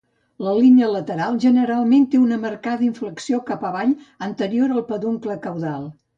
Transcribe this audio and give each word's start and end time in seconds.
La 0.43 0.53
línia 0.59 0.87
lateral 0.93 1.37
generalment 1.43 2.07
té 2.15 2.21
una 2.21 2.39
marcada 2.47 2.85
inflexió 2.89 3.41
cap 3.51 3.67
avall 3.71 3.93
anterior 4.31 4.77
al 4.79 4.85
peduncle 4.91 5.39
caudal. 5.47 5.89